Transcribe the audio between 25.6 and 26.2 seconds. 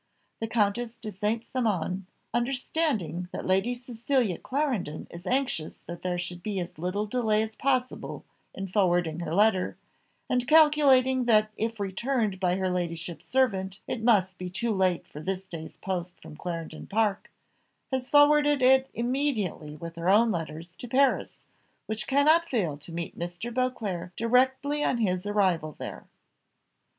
there.